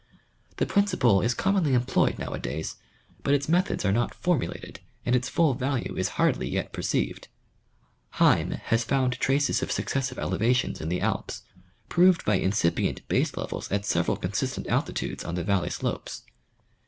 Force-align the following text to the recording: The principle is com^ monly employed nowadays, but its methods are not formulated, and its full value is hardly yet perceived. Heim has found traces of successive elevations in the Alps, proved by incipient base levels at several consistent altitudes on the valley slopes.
The 0.57 0.65
principle 0.65 1.21
is 1.21 1.35
com^ 1.35 1.53
monly 1.53 1.75
employed 1.75 2.17
nowadays, 2.17 2.77
but 3.21 3.35
its 3.35 3.47
methods 3.47 3.85
are 3.85 3.91
not 3.91 4.15
formulated, 4.15 4.79
and 5.05 5.15
its 5.15 5.29
full 5.29 5.53
value 5.53 5.95
is 5.95 6.17
hardly 6.17 6.49
yet 6.49 6.73
perceived. 6.73 7.27
Heim 8.13 8.49
has 8.49 8.83
found 8.83 9.13
traces 9.19 9.61
of 9.61 9.71
successive 9.71 10.17
elevations 10.17 10.81
in 10.81 10.89
the 10.89 11.01
Alps, 11.01 11.43
proved 11.87 12.25
by 12.25 12.37
incipient 12.37 13.07
base 13.09 13.37
levels 13.37 13.71
at 13.71 13.85
several 13.85 14.17
consistent 14.17 14.65
altitudes 14.65 15.23
on 15.23 15.35
the 15.35 15.43
valley 15.43 15.69
slopes. 15.69 16.23